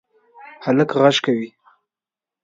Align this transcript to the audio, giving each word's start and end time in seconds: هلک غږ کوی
هلک 0.65 0.89
غږ 0.99 1.17
کوی 1.25 1.49